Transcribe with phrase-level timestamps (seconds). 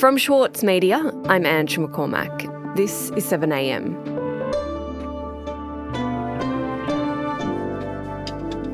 [0.00, 2.74] From Schwartz Media, I'm Ange McCormack.
[2.74, 3.94] This is 7am.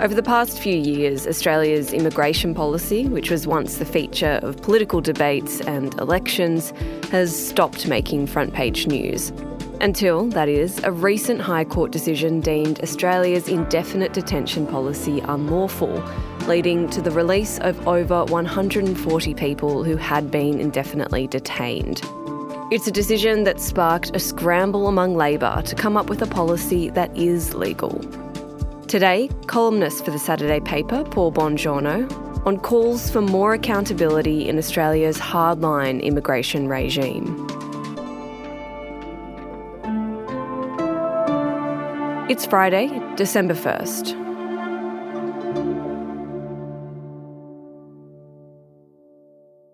[0.00, 5.02] Over the past few years, Australia's immigration policy, which was once the feature of political
[5.02, 6.72] debates and elections,
[7.10, 9.34] has stopped making front page news.
[9.82, 16.02] Until, that is, a recent High Court decision deemed Australia's indefinite detention policy unlawful,
[16.46, 22.00] leading to the release of over 140 people who had been indefinitely detained.
[22.70, 26.90] It's a decision that sparked a scramble among Labor to come up with a policy
[26.90, 28.00] that is legal.
[28.88, 32.10] Today, columnist for the Saturday paper, Paul Bongiorno,
[32.46, 37.46] on calls for more accountability in Australia's hardline immigration regime.
[42.28, 44.25] It's Friday, December 1st.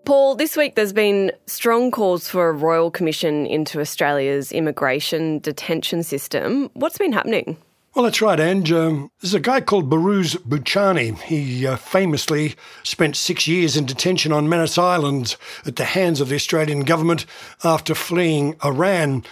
[0.05, 6.03] Paul, this week there's been strong calls for a royal commission into Australia's immigration detention
[6.03, 6.69] system.
[6.73, 7.55] What's been happening?
[7.95, 8.71] Well, that's right, Ange.
[8.71, 11.17] Um, there's a guy called Behrouz Boochani.
[11.21, 16.27] He uh, famously spent six years in detention on Manus Island at the hands of
[16.27, 17.25] the Australian government
[17.63, 19.23] after fleeing Iran.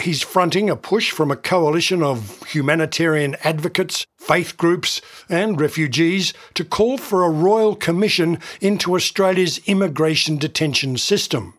[0.00, 6.64] He's fronting a push from a coalition of humanitarian advocates, faith groups, and refugees to
[6.64, 11.54] call for a royal commission into Australia's immigration detention system.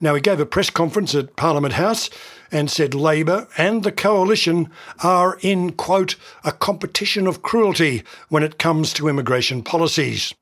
[0.00, 2.08] Now, he gave a press conference at Parliament House
[2.50, 4.70] and said Labor and the coalition
[5.02, 10.32] are in, quote, a competition of cruelty when it comes to immigration policies.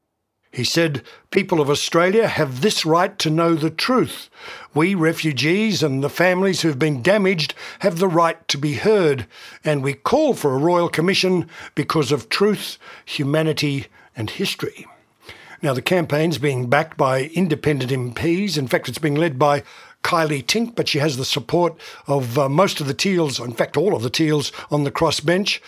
[0.50, 4.30] He said, People of Australia have this right to know the truth.
[4.74, 9.26] We refugees and the families who've been damaged have the right to be heard,
[9.62, 14.86] and we call for a royal commission because of truth, humanity, and history.
[15.60, 18.56] Now, the campaign's being backed by independent MPs.
[18.56, 19.64] In fact, it's being led by
[20.02, 21.76] Kylie Tink, but she has the support
[22.06, 25.60] of uh, most of the Teals, in fact, all of the Teals on the crossbench.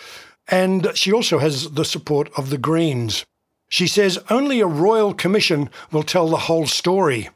[0.49, 3.25] And she also has the support of the Greens.
[3.71, 7.31] She says only a royal commission will tell the whole story.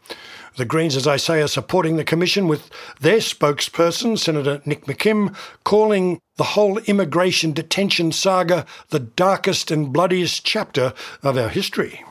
[0.56, 5.34] The Greens, as I say, are supporting the commission with their spokesperson, Senator Nick McKim,
[5.62, 10.92] calling the whole immigration detention saga the darkest and bloodiest chapter
[11.22, 12.04] of our history.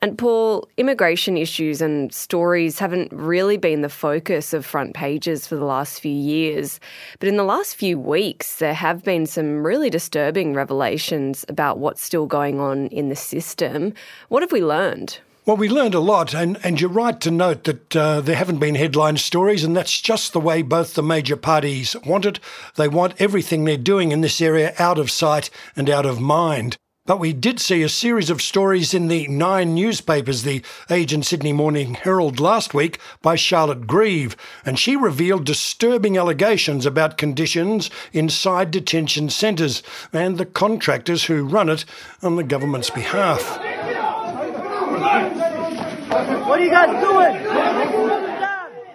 [0.00, 5.56] And Paul, immigration issues and stories haven't really been the focus of front pages for
[5.56, 6.78] the last few years.
[7.18, 12.00] But in the last few weeks, there have been some really disturbing revelations about what's
[12.00, 13.92] still going on in the system.
[14.28, 15.18] What have we learned?
[15.46, 18.58] Well, we learned a lot, and, and you're right to note that uh, there haven't
[18.58, 22.38] been headline stories, and that's just the way both the major parties want it.
[22.76, 26.76] They want everything they're doing in this area out of sight and out of mind.
[27.08, 30.60] But we did see a series of stories in the nine newspapers, the
[30.90, 36.84] Age and Sydney Morning Herald last week, by Charlotte Grieve, and she revealed disturbing allegations
[36.84, 39.82] about conditions inside detention centres
[40.12, 41.86] and the contractors who run it
[42.22, 43.58] on the government's behalf.
[46.46, 47.37] What are you guys doing?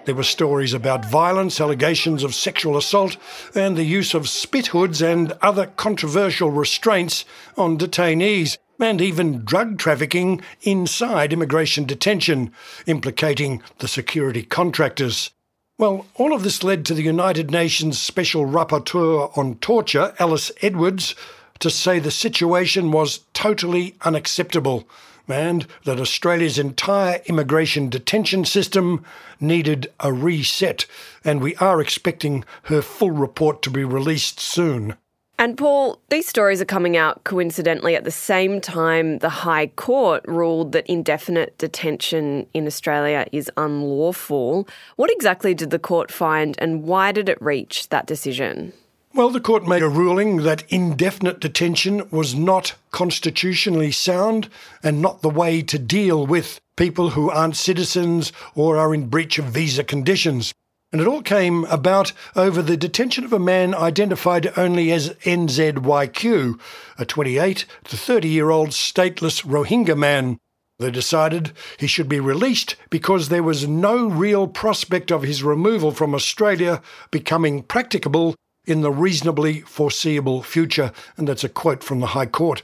[0.05, 3.15] There were stories about violence, allegations of sexual assault,
[3.55, 7.23] and the use of spit hoods and other controversial restraints
[7.55, 12.51] on detainees, and even drug trafficking inside immigration detention,
[12.85, 15.31] implicating the security contractors.
[15.79, 21.15] Well, all of this led to the United Nations Special Rapporteur on Torture, Alice Edwards,
[21.59, 24.85] to say the situation was totally unacceptable
[25.27, 29.03] and that Australia's entire immigration detention system
[29.39, 30.85] needed a reset,
[31.23, 34.95] and we are expecting her full report to be released soon.
[35.39, 40.23] And Paul, these stories are coming out coincidentally at the same time the High Court
[40.27, 44.67] ruled that indefinite detention in Australia is unlawful.
[44.95, 48.73] What exactly did the court find and why did it reach that decision?
[49.15, 54.49] Well, the court made a ruling that indefinite detention was not constitutionally sound
[54.81, 59.37] and not the way to deal with people who aren't citizens or are in breach
[59.37, 60.51] of visa conditions.
[60.91, 66.59] And it all came about over the detention of a man identified only as NZYQ,
[66.97, 70.39] a 28 to 30 year old stateless Rohingya man.
[70.79, 75.91] They decided he should be released because there was no real prospect of his removal
[75.91, 76.81] from Australia
[77.11, 78.33] becoming practicable
[78.65, 80.91] in the reasonably foreseeable future.
[81.17, 82.61] And that's a quote from the High Court.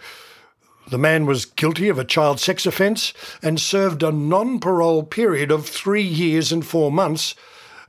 [0.89, 3.13] The man was guilty of a child sex offence
[3.43, 7.35] and served a non parole period of three years and four months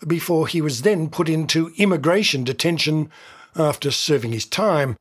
[0.07, 3.11] before he was then put into immigration detention
[3.57, 4.97] after serving his time.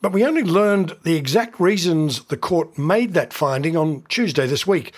[0.00, 4.66] But we only learned the exact reasons the court made that finding on Tuesday this
[4.66, 4.94] week,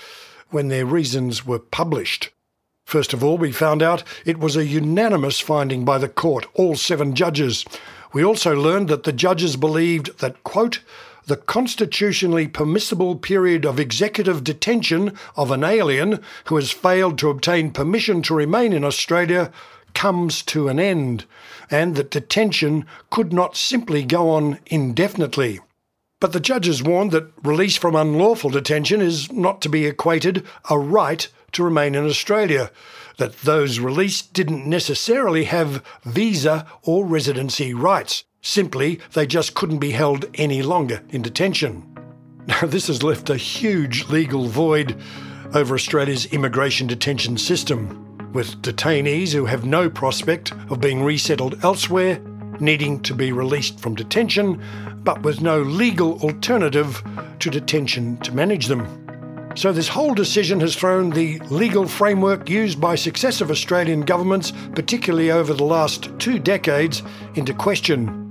[0.51, 2.31] when their reasons were published.
[2.85, 6.75] First of all, we found out it was a unanimous finding by the court, all
[6.75, 7.65] seven judges.
[8.13, 10.81] We also learned that the judges believed that, quote,
[11.27, 17.71] the constitutionally permissible period of executive detention of an alien who has failed to obtain
[17.71, 19.53] permission to remain in Australia
[19.95, 21.25] comes to an end,
[21.71, 25.61] and that detention could not simply go on indefinitely.
[26.21, 30.79] But the judges warned that release from unlawful detention is not to be equated a
[30.79, 32.71] right to remain in Australia,
[33.19, 38.25] that those released didn't necessarily have visa or residency rights.
[38.41, 41.89] Simply, they just couldn't be held any longer in detention.
[42.47, 45.01] Now, this has left a huge legal void
[45.55, 52.21] over Australia's immigration detention system, with detainees who have no prospect of being resettled elsewhere
[52.61, 54.63] needing to be released from detention,
[55.03, 57.03] but with no legal alternative
[57.41, 59.02] to detention to manage them.
[59.55, 65.31] So, this whole decision has thrown the legal framework used by successive Australian governments, particularly
[65.31, 67.03] over the last two decades,
[67.35, 68.23] into question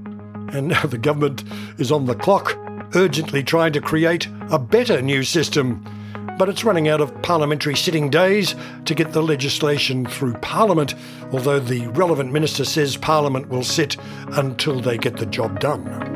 [0.53, 1.44] and now the government
[1.77, 2.57] is on the clock,
[2.95, 5.83] urgently trying to create a better new system.
[6.38, 10.95] But it's running out of parliamentary sitting days to get the legislation through Parliament,
[11.31, 13.97] although the relevant minister says Parliament will sit
[14.31, 16.11] until they get the job done.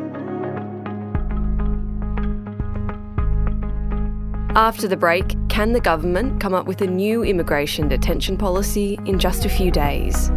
[4.58, 9.20] After the break, can the government come up with a new immigration detention policy in
[9.20, 10.32] just a few days?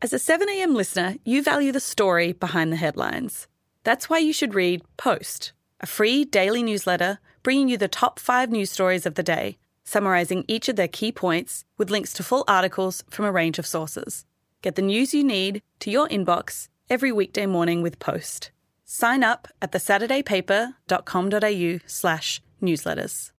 [0.00, 3.46] As a 7am listener, you value the story behind the headlines.
[3.84, 5.52] That's why you should read Post,
[5.82, 9.58] a free daily newsletter bringing you the top five news stories of the day,
[9.88, 13.66] summarising each of their key points with links to full articles from a range of
[13.66, 14.26] sources.
[14.60, 18.50] Get the news you need to your inbox every weekday morning with Post.
[18.84, 23.32] Sign up at thesaturdaypaper.com.au slash newsletters.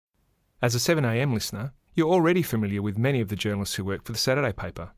[0.62, 4.12] As a 7am listener, you're already familiar with many of the journalists who work for
[4.12, 4.92] the Saturday paper.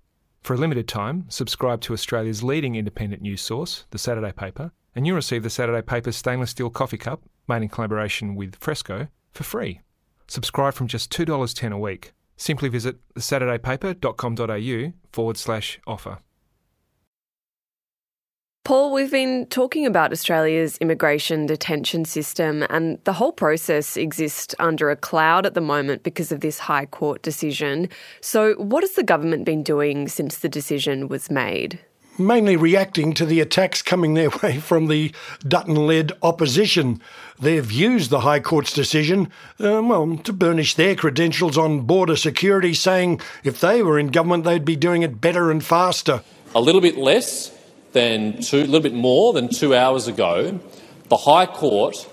[0.43, 5.05] For a limited time, subscribe to Australia's leading independent news source, The Saturday Paper, and
[5.05, 9.43] you'll receive The Saturday Paper's stainless steel coffee cup, made in collaboration with Fressko, for
[9.43, 9.81] free.
[10.31, 12.13] Subscribe from just $2.10 a week.
[12.37, 16.19] Simply visit thesaturdaypaper.com.au forward slash offer.
[18.63, 24.89] Paul, we've been talking about Australia's immigration detention system, and the whole process exists under
[24.89, 27.89] a cloud at the moment because of this High Court decision.
[28.21, 31.77] So, what has the government been doing since the decision was made?
[32.17, 35.11] Mainly reacting to the attacks coming their way from the
[35.47, 37.01] Dutton led opposition.
[37.39, 42.73] They've used the High Court's decision, uh, well, to burnish their credentials on border security,
[42.73, 46.21] saying if they were in government, they'd be doing it better and faster.
[46.53, 47.51] A little bit less
[47.93, 50.59] than two, a little bit more than two hours ago,
[51.09, 52.09] the High Court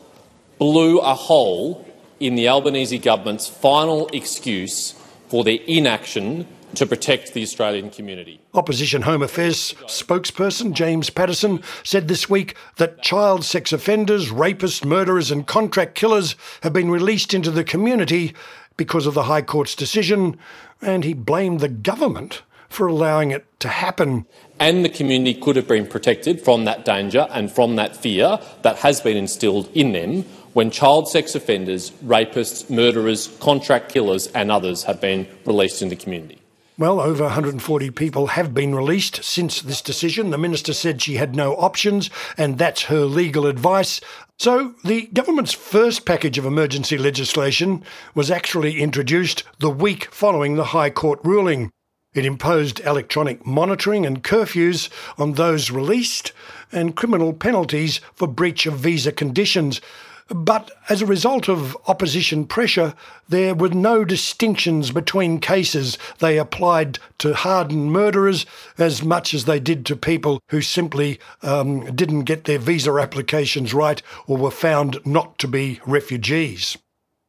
[0.59, 1.87] blew a hole
[2.21, 4.93] in the Albanese government's final excuse
[5.29, 6.47] for their inaction
[6.79, 8.41] to protect the Australian community.
[8.55, 15.31] Opposition Home Affairs spokesperson James Paterson said this week that child sex offenders, rapists, murderers,
[15.31, 18.35] and contract killers have been released into the community
[18.77, 20.39] because of the High Court's decision,
[20.81, 24.27] and he blamed the government for allowing it to happen.
[24.61, 28.77] And the community could have been protected from that danger and from that fear that
[28.77, 34.85] has been instilled in them when child sex offenders, rapists, murderers, contract killers, and others
[34.85, 36.38] have been released in the community.
[36.79, 40.31] Well, over 140 people have been released since this decision.
[40.31, 44.01] The minister said she had no options, and that's her legal advice.
[44.39, 47.83] So, the government's first package of emergency legislation
[48.15, 51.73] was actually introduced the week following the High Court ruling.
[52.15, 56.31] It imposed electronic monitoring and curfews on those released
[56.71, 59.81] and criminal penalties for breach of visa conditions.
[60.29, 62.95] But as a result of opposition pressure,
[63.29, 65.97] there were no distinctions between cases.
[66.19, 68.45] They applied to hardened murderers
[68.77, 73.73] as much as they did to people who simply um, didn't get their visa applications
[73.73, 76.77] right or were found not to be refugees.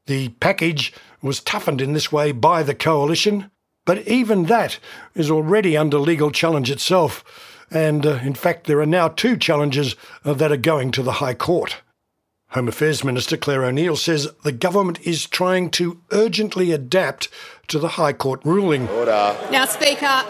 [0.07, 0.91] The package
[1.21, 3.49] was toughened in this way by the coalition.
[3.85, 4.77] But even that
[5.15, 7.23] is already under legal challenge itself.
[7.71, 11.13] And uh, in fact, there are now two challenges uh, that are going to the
[11.13, 11.77] High Court.
[12.53, 17.29] Home Affairs Minister Clare O'Neil says the government is trying to urgently adapt
[17.67, 18.89] to the High Court ruling.
[18.89, 19.37] Order.
[19.51, 20.25] Now, Speaker,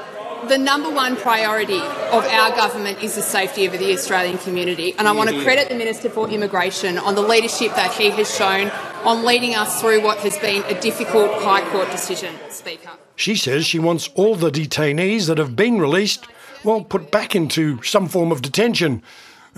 [0.50, 4.94] the number one priority of our government is the safety of the Australian community.
[4.98, 8.36] And I want to credit the Minister for Immigration on the leadership that he has
[8.36, 8.70] shown
[9.06, 12.92] on leading us through what has been a difficult High Court decision, Speaker.
[13.16, 16.28] She says she wants all the detainees that have been released
[16.64, 19.02] well, put back into some form of detention,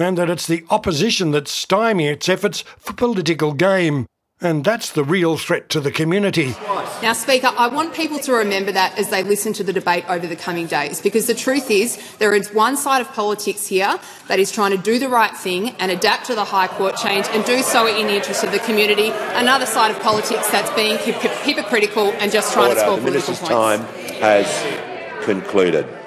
[0.01, 4.08] and that it's the opposition that's stymie its efforts for political game.
[4.43, 6.55] And that's the real threat to the community.
[7.03, 10.25] Now, Speaker, I want people to remember that as they listen to the debate over
[10.25, 14.39] the coming days, because the truth is there is one side of politics here that
[14.39, 17.46] is trying to do the right thing and adapt to the High Court change and
[17.46, 19.12] do so in the interest of the community.
[19.36, 22.79] Another side of politics that's being hypocritical and just trying Order.
[22.79, 23.86] to score the political Minister's points.
[23.93, 26.00] time has concluded.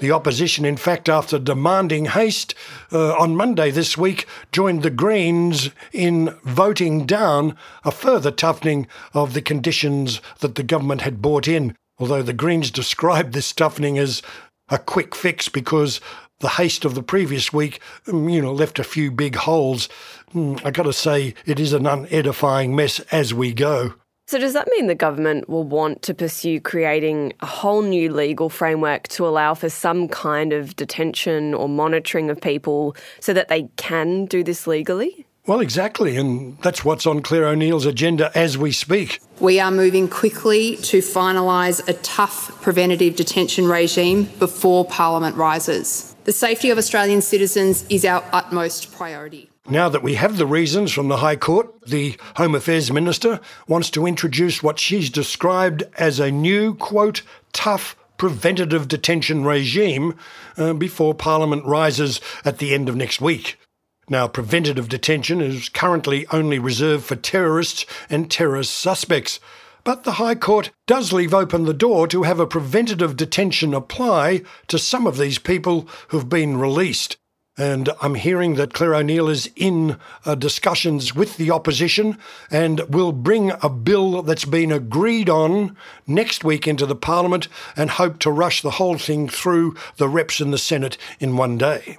[0.00, 2.54] The opposition, in fact, after demanding haste
[2.92, 9.34] uh, on Monday this week, joined the Greens in voting down a further toughening of
[9.34, 11.76] the conditions that the government had brought in.
[11.98, 14.22] Although the Greens described this toughening as
[14.68, 16.00] a quick fix because
[16.40, 19.88] the haste of the previous week, um, you know, left a few big holes.
[20.32, 23.94] Mm, I got to say, it is an unedifying mess as we go.
[24.28, 28.50] So, does that mean the government will want to pursue creating a whole new legal
[28.50, 33.70] framework to allow for some kind of detention or monitoring of people so that they
[33.76, 35.24] can do this legally?
[35.46, 39.18] Well, exactly, and that's what's on Clare O'Neil's agenda as we speak.
[39.40, 46.14] We are moving quickly to finalise a tough preventative detention regime before Parliament rises.
[46.24, 49.48] The safety of Australian citizens is our utmost priority.
[49.70, 53.90] Now that we have the reasons from the High Court, the Home Affairs Minister wants
[53.90, 57.20] to introduce what she's described as a new, quote,
[57.52, 60.14] tough preventative detention regime
[60.56, 63.58] uh, before Parliament rises at the end of next week.
[64.08, 69.38] Now, preventative detention is currently only reserved for terrorists and terrorist suspects.
[69.84, 74.44] But the High Court does leave open the door to have a preventative detention apply
[74.68, 77.18] to some of these people who've been released.
[77.58, 82.16] And I'm hearing that Clare O'Neil is in uh, discussions with the opposition
[82.52, 87.90] and will bring a bill that's been agreed on next week into the Parliament and
[87.90, 91.98] hope to rush the whole thing through the reps in the Senate in one day.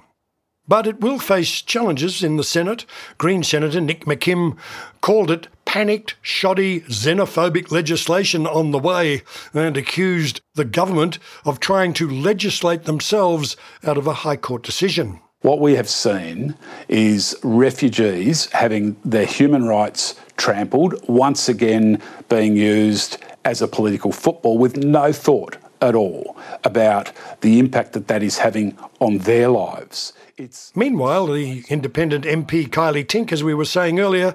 [0.66, 2.86] But it will face challenges in the Senate.
[3.18, 4.56] Green Senator Nick McKim
[5.02, 11.92] called it panicked, shoddy, xenophobic legislation on the way and accused the government of trying
[11.94, 15.20] to legislate themselves out of a High Court decision.
[15.42, 16.54] What we have seen
[16.86, 23.16] is refugees having their human rights trampled, once again being used
[23.46, 28.36] as a political football with no thought at all about the impact that that is
[28.36, 30.12] having on their lives.
[30.36, 34.34] It's Meanwhile, the independent MP Kylie Tink, as we were saying earlier,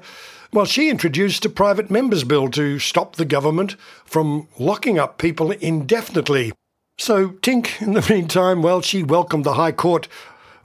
[0.54, 5.52] well, she introduced a private members bill to stop the government from locking up people
[5.52, 6.52] indefinitely.
[6.98, 10.08] So Tink, in the meantime, well, she welcomed the High Court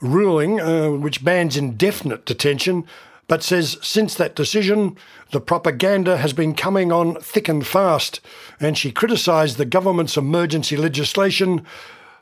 [0.00, 2.84] ruling uh, which bans indefinite detention,
[3.28, 4.96] but says since that decision,
[5.30, 8.20] the propaganda has been coming on thick and fast,
[8.58, 11.64] and she criticised the government's emergency legislation,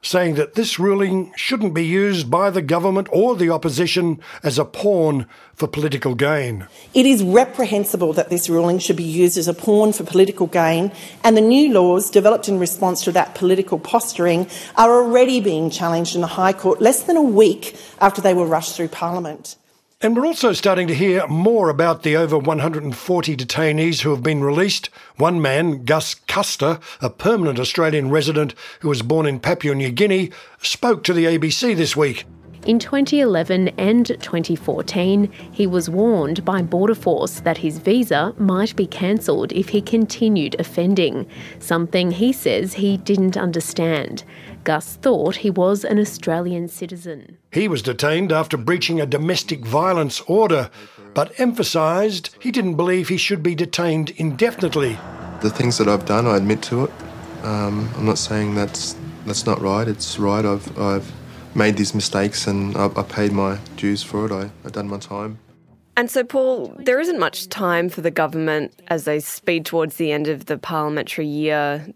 [0.03, 4.65] saying that this ruling shouldn't be used by the government or the opposition as a
[4.65, 6.67] pawn for political gain.
[6.95, 10.93] It is reprehensible that this ruling should be used as a pawn for political gain,
[11.25, 16.15] and the new laws developed in response to that political posturing are already being challenged
[16.15, 19.57] in the High Court less than a week after they were rushed through Parliament.
[20.01, 24.45] And we're also starting to hear more about the over 140 detainees who have been
[24.45, 24.91] released.
[25.17, 30.31] One man, Gus Custer, a permanent Australian resident who was born in Papua New Guinea,
[30.63, 32.27] spoke to the ABC this week.
[32.65, 38.87] In 2011 and 2014, he was warned by Border Force that his visa might be
[38.87, 41.27] cancelled if he continued offending,
[41.59, 44.23] something he says he didn't understand.
[44.69, 47.39] Gus thought he was an Australian citizen.
[47.51, 50.69] He was detained after breaching a domestic violence order,
[51.15, 54.99] but emphasised he didn't believe he should be detained indefinitely.
[55.41, 56.91] The things that I've done, I admit to it.
[57.45, 58.95] Um, I'm not saying that's
[59.25, 59.89] that's not right.
[59.89, 60.45] It's right.
[60.45, 61.11] I've I've
[61.55, 64.33] made these mistakes and I, I paid my dues for it.
[64.33, 65.39] I, I done my time.
[65.97, 70.13] And so, Paul, there isn't much time for the government as they speed towards the
[70.13, 71.87] end of the parliamentary year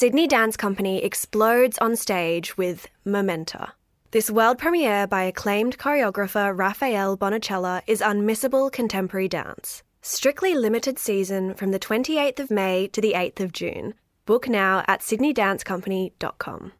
[0.00, 3.72] Sydney Dance Company explodes on stage with Momenta.
[4.12, 9.82] This world premiere by acclaimed choreographer Rafael Bonachela is unmissable contemporary dance.
[10.00, 13.94] Strictly limited season from the 28th of May to the 8th of June.
[14.24, 16.72] Book now at sydneydancecompany.com.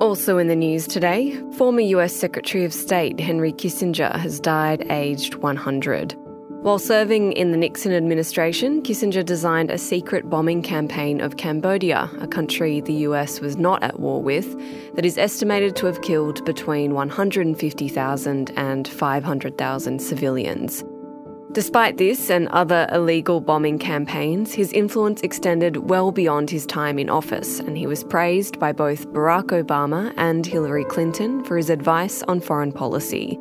[0.00, 5.34] Also in the news today, former US Secretary of State Henry Kissinger has died aged
[5.34, 6.16] 100.
[6.62, 12.26] While serving in the Nixon administration, Kissinger designed a secret bombing campaign of Cambodia, a
[12.26, 14.58] country the US was not at war with,
[14.96, 20.84] that is estimated to have killed between 150,000 and 500,000 civilians.
[21.52, 27.08] Despite this and other illegal bombing campaigns, his influence extended well beyond his time in
[27.08, 32.22] office, and he was praised by both Barack Obama and Hillary Clinton for his advice
[32.24, 33.38] on foreign policy.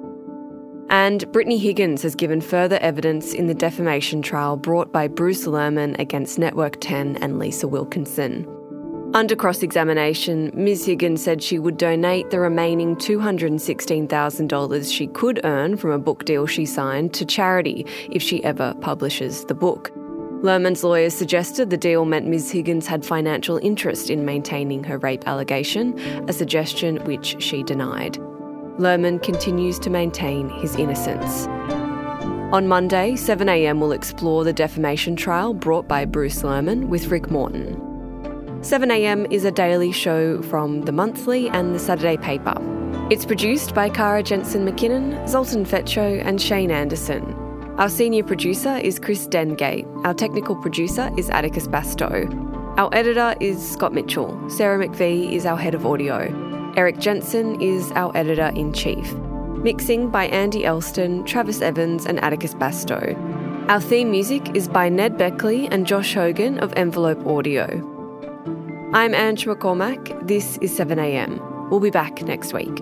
[0.89, 6.00] And Brittany Higgins has given further evidence in the defamation trial brought by Bruce Lehrmann
[6.00, 8.48] against Network 10 and Lisa Wilkinson.
[9.13, 10.86] Under cross examination, Ms.
[10.86, 16.45] Higgins said she would donate the remaining $216,000 she could earn from a book deal
[16.45, 19.91] she signed to charity if she ever publishes the book.
[20.41, 22.52] Lehrmann's lawyers suggested the deal meant Ms.
[22.52, 25.97] Higgins had financial interest in maintaining her rape allegation,
[26.30, 28.19] a suggestion which she denied.
[28.77, 31.47] Lehrmann continues to maintain his innocence.
[32.53, 37.75] On Monday, 7am will explore the defamation trial brought by Bruce Lehrmann with Rick Morton.
[38.61, 42.55] 7am is a daily show from The Monthly and The Saturday Paper.
[43.09, 47.23] It's produced by Kara Jensen McKinnon, Zoltan Fecso, and Shane Anderson.
[47.77, 49.85] Our senior producer is Chris Dengate.
[50.05, 52.27] Our technical producer is Atticus Bastow.
[52.77, 54.49] Our editor is Scott Mitchell.
[54.49, 56.57] Sarah McVeigh is our head of audio.
[56.77, 59.11] Eric Jensen is our editor in chief.
[59.63, 63.17] Mixing by Andy Elston, Travis Evans, and Atticus Bastow.
[63.67, 67.65] Our theme music is by Ned Beckley and Josh Hogan of Envelope Audio.
[68.93, 70.27] I'm Ange McCormack.
[70.27, 71.71] This is 7am.
[71.71, 72.79] We'll be back next week.